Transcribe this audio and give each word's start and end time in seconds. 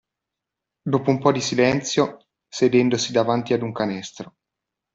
Dopo 0.81 1.11
un 1.11 1.19
po' 1.19 1.31
di 1.31 1.41
silenzio, 1.41 2.29
sedendosi 2.47 3.11
davanti 3.11 3.53
ad 3.53 3.61
un 3.61 3.71
canestro. 3.71 4.33